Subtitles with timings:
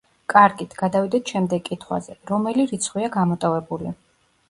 [0.33, 3.99] კარგით, გადავიდეთ შემდეგ კითხვაზე: რომელი რიცხვია გამოტოვებული?